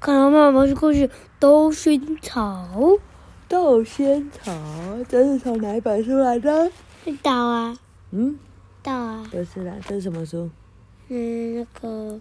[0.00, 1.08] 看到妈妈过去，
[1.38, 2.98] 豆仙草，
[3.48, 4.52] 豆仙草，
[5.08, 6.70] 这是从哪一本书来的？
[7.22, 7.78] 道啊。
[8.10, 8.38] 嗯。
[8.82, 9.24] 道啊。
[9.30, 10.50] 不是啦，这是什么书？
[11.08, 12.20] 嗯，那个。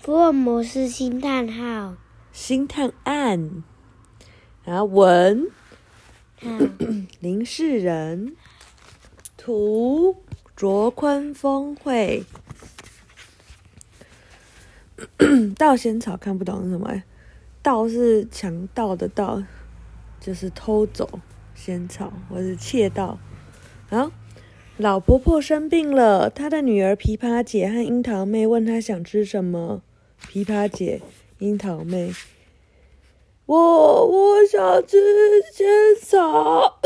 [0.00, 1.94] 福尔摩斯星探号。
[2.32, 3.62] 星探案。
[4.64, 5.48] 然后，文。
[6.40, 7.06] 嗯。
[7.20, 8.34] 林世仁。
[9.36, 10.16] 图。
[10.62, 12.22] 卓坤峰绘。
[15.58, 17.02] 盗仙草看不懂是什么？
[17.60, 19.42] 盗是强盗的盗，
[20.20, 21.18] 就是偷走
[21.56, 23.18] 仙草或是窃盗。
[23.90, 24.12] 好，
[24.76, 29.82] 老婆婆生病了，她的女儿琵琶姐和樱桃妹问她想吃什么。
[30.28, 31.02] 琵琶姐、
[31.40, 32.14] 樱桃妹，
[33.46, 34.96] 我我想吃
[35.52, 35.66] 仙
[36.00, 36.78] 草。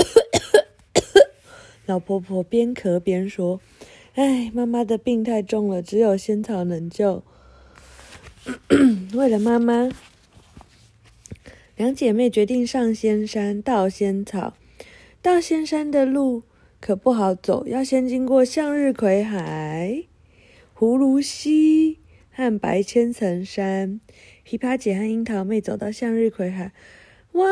[1.86, 3.60] 老婆婆边咳边说
[4.14, 7.22] ：“哎，妈妈的病太重了，只有仙草能救。
[9.14, 9.88] ”为了妈妈，
[11.76, 14.54] 两姐妹决定上仙山盗仙草。
[15.23, 16.42] 到仙山的路
[16.80, 20.04] 可不好走，要先经过向日葵海、
[20.76, 21.98] 葫芦溪
[22.30, 24.01] 和白千层山。
[24.45, 26.73] 琵琶姐和樱桃妹走到向日葵海，
[27.32, 27.46] 哇，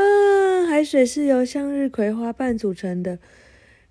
[0.66, 3.18] 海水是由向日葵花瓣组成的。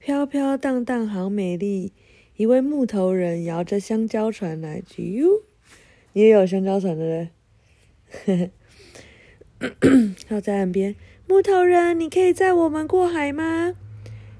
[0.05, 1.93] 飘飘荡荡，好美丽！
[2.35, 5.29] 一位木头人摇着香蕉船来，哟，
[6.11, 7.29] 你也有香蕉船的
[8.27, 8.51] 嘞？
[10.27, 13.75] 靠在岸边，木头人，你可以载我们过海吗？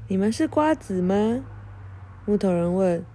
[0.09, 1.45] 你们是瓜子吗？
[2.25, 3.05] 木头人问。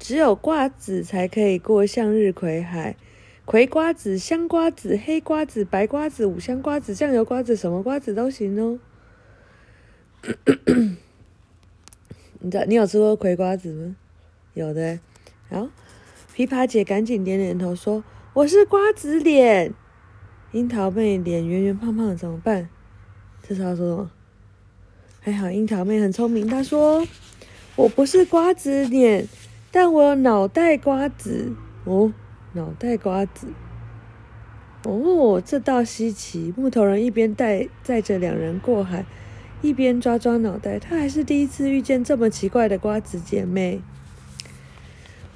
[0.00, 2.96] 只有瓜子才可以过向日葵海，
[3.44, 8.80] 葵瓜子、香瓜子、黑瓜子、白瓜子、五香瓜子、酱油瓜子，什么瓜子都行哦。
[12.44, 13.94] 你知道你有吃过葵瓜子吗？
[14.54, 14.98] 有的。
[15.48, 15.68] 然后，
[16.34, 18.02] 琵琶姐赶紧点点头说
[18.34, 19.72] ：“我是瓜子脸。”
[20.50, 22.68] 樱桃妹脸圆圆胖胖的怎么办？
[23.46, 24.10] 这是要说什么？
[25.20, 27.06] 还好樱桃妹很聪明，她说
[27.76, 29.28] ：“我不是瓜子脸，
[29.70, 31.54] 但我有脑袋瓜子
[31.84, 32.12] 哦，
[32.54, 33.46] 脑袋瓜子。
[34.82, 39.06] 哦，这倒稀奇。”木头人一边带载着两人过海。
[39.62, 43.80] 一边抓抓脑袋，他还是第一次遇见这么奇怪的瓜子姐妹。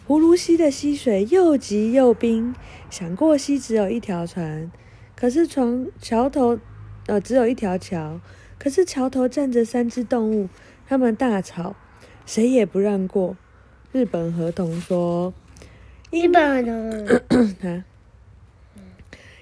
[0.07, 2.55] 葫芦溪的溪水又急又冰，
[2.91, 4.71] 想过溪只有一条船，
[5.15, 6.59] 可是船桥头
[7.07, 8.21] 呃只有一条桥，
[8.59, 10.49] 可是桥头站着三只动物，
[10.89, 11.77] 他们大吵，
[12.27, 13.37] 谁也不让过。
[13.93, 15.33] 日本河童说
[16.11, 17.85] ：“日本河童 啊，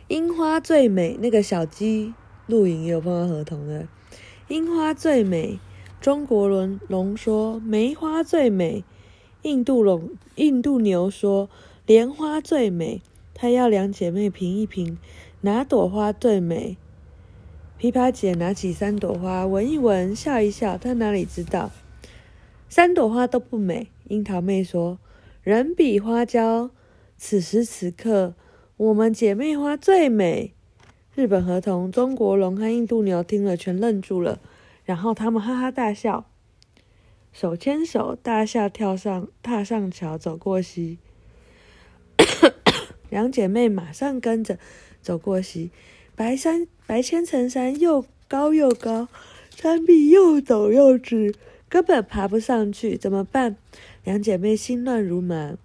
[0.08, 2.14] 樱花最美。”那个小鸡
[2.46, 3.86] 露营也有碰到河童的。
[4.48, 5.58] 樱花最美，
[6.02, 8.84] 中国龙龙说梅花最美，
[9.40, 11.48] 印度龙印度牛说
[11.86, 13.00] 莲花最美。
[13.32, 14.98] 他要两姐妹评一评，
[15.40, 16.76] 哪朵花最美？
[17.80, 20.76] 琵琶姐拿起三朵花闻一闻，笑一笑。
[20.76, 21.70] 她哪里知道，
[22.68, 23.88] 三朵花都不美。
[24.08, 24.98] 樱桃妹说
[25.42, 26.68] 人比花娇，
[27.16, 28.34] 此时此刻
[28.76, 30.52] 我们姐妹花最美。
[31.14, 34.40] 日本河童、中国龙和印度牛听了，全愣住了。
[34.84, 36.28] 然后他们哈哈大笑，
[37.32, 40.98] 手牵手大笑，跳上踏上桥，走过溪。
[43.10, 44.58] 两姐妹马上跟着
[45.00, 45.70] 走过溪。
[46.16, 49.06] 白山白千层山又高又高，
[49.54, 51.32] 山壁又陡又直，
[51.68, 53.56] 根本爬不上去，怎么办？
[54.02, 55.56] 两姐妹心乱如麻。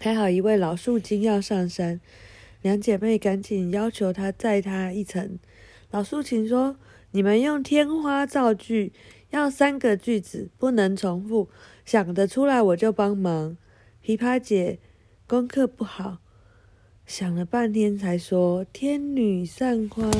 [0.00, 2.00] 还好一位老树精要上山。
[2.64, 5.38] 两姐妹赶紧要求他载她一程。
[5.90, 6.76] 老树精说
[7.12, 8.90] ：“你们用天花造句，
[9.28, 11.50] 要三个句子，不能重复。
[11.84, 13.58] 想得出来我就帮忙。”
[14.02, 14.78] 琵琶姐
[15.26, 16.20] 功课不好，
[17.04, 20.10] 想了半天才说：“天女散花。”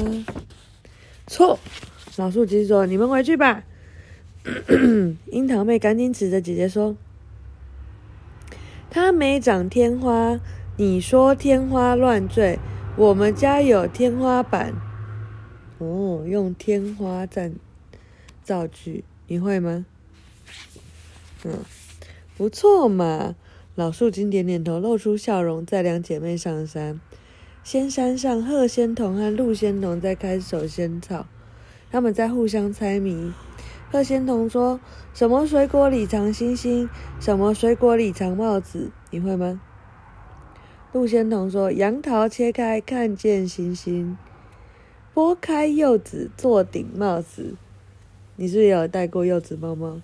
[1.26, 1.58] 错。
[2.16, 3.64] 老树精说：“你们回去吧。
[5.32, 6.94] ”樱桃妹赶紧指着姐姐说
[8.90, 10.38] ：“她没长天花。”
[10.76, 12.58] 你说天花乱坠，
[12.96, 14.74] 我们家有天花板。
[15.78, 17.54] 哦，用天花站
[18.42, 19.86] 造句，你会吗？
[21.44, 21.60] 嗯，
[22.36, 23.36] 不错嘛。
[23.76, 27.00] 老树精点点头，露出笑容，载两姐妹上山。
[27.62, 31.26] 仙山上，鹤仙童和鹿仙童在看守仙草，
[31.92, 33.32] 他们在互相猜谜。
[33.92, 34.80] 鹤仙童说
[35.14, 36.88] ：“什么水果里藏星星？
[37.20, 38.90] 什么水果里藏帽子？
[39.10, 39.60] 你会吗？”
[40.94, 44.16] 陆仙童说：“杨桃切开，看见星星；
[45.12, 47.56] 剥开柚子，做顶帽子。
[48.36, 50.00] 你是不是有戴过柚子帽吗？”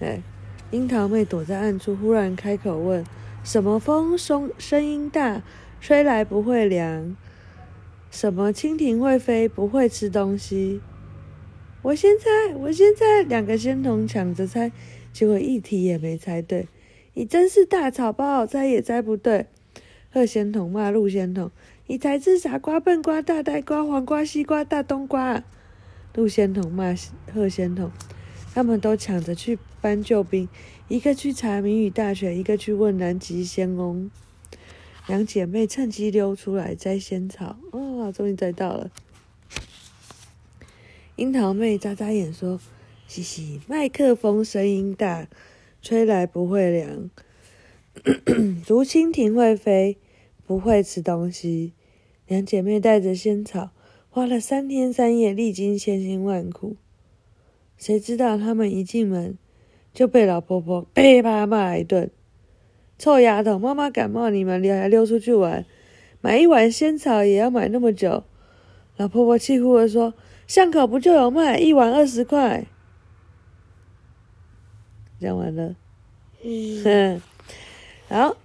[0.00, 0.22] 哎，
[0.70, 3.04] 樱桃妹躲在暗处，忽然开口问
[3.44, 5.42] ：“什么风声声音大，
[5.78, 7.14] 吹来不会凉。
[8.10, 10.80] 什么蜻蜓会飞，不会吃东西。
[11.82, 13.20] 我先猜，我先猜。
[13.28, 14.72] 两个仙童抢着猜，
[15.12, 16.66] 结果一题也没猜对。
[17.12, 19.48] 你真是大草包，猜也猜不对。
[20.14, 21.50] 鹤仙童骂陆仙童
[21.88, 25.42] ：“你才是傻瓜、笨瓜、大呆瓜、黄瓜、西瓜、大冬瓜。”
[26.14, 26.94] 陆仙童骂
[27.34, 27.90] 贺仙童
[28.54, 30.48] ：“他们都抢着去搬救兵，
[30.86, 34.08] 一个去查谜语大全，一个去问南极仙翁。”
[35.08, 38.92] 两姐妹趁机溜出来摘仙草，啊、哦，终于摘到了。
[41.16, 42.60] 樱桃妹眨眨眼说
[43.08, 45.26] ：“嘻嘻，麦克风声音大，
[45.82, 47.10] 吹来不会凉。
[48.66, 49.98] 竹蜻蜓会飞，
[50.46, 51.72] 不会吃东西。”
[52.26, 53.70] 两姐妹带着仙草，
[54.08, 56.76] 花了三天三夜，历经千辛万苦。
[57.76, 59.36] 谁知道他们一进门，
[59.92, 62.10] 就被老婆婆噼啪骂一顿。
[62.96, 65.66] 臭丫头，妈妈感冒，你们还溜出去玩，
[66.20, 68.22] 买一碗仙草也要买那么久。
[68.96, 70.14] 老婆婆气呼地说
[70.46, 72.64] ：“巷口不就有卖，一碗二十块。”
[75.20, 75.74] 讲完了。
[76.42, 77.20] 嗯，
[78.08, 78.36] 好，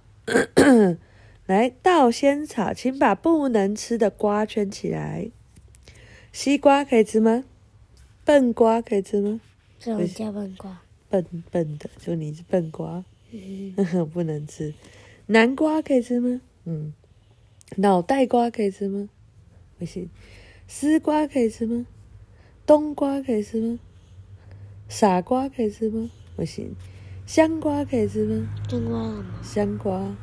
[1.50, 5.32] 来倒仙草，请把不能吃的瓜圈起来。
[6.30, 7.42] 西瓜可以吃吗？
[8.24, 9.40] 笨瓜可以吃吗？
[9.80, 10.80] 什么叫笨瓜？
[11.08, 13.04] 笨笨的，就你是笨瓜。
[14.14, 14.72] 不能吃，
[15.26, 16.40] 南瓜可以吃吗？
[16.66, 16.92] 嗯，
[17.78, 19.08] 脑袋瓜可以吃吗？
[19.76, 20.08] 不行，
[20.68, 21.84] 丝瓜可以吃吗？
[22.64, 23.80] 冬瓜可以吃吗？
[24.88, 26.08] 傻瓜可以吃吗？
[26.36, 26.76] 不行，
[27.26, 28.48] 香瓜可以吃吗？
[28.68, 30.16] 香瓜香瓜，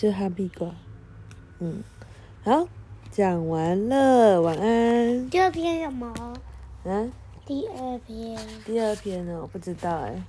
[0.00, 0.74] 就哈密瓜。
[1.58, 1.84] 嗯，
[2.42, 2.66] 好，
[3.10, 5.28] 讲完了，晚安。
[5.28, 6.06] 第二篇什么？
[6.86, 7.06] 啊？
[7.44, 8.38] 第二篇。
[8.64, 9.38] 第二篇呢？
[9.42, 10.22] 我不知道哎、欸。